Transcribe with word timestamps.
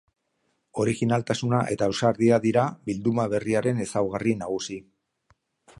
Originaltasuna 0.83 1.59
eta 1.75 1.89
ausardia 1.91 2.41
dira 2.47 2.65
bilduma 2.91 3.27
berriaren 3.35 3.85
ezaugarri 3.87 4.35
nagusi. 4.43 4.85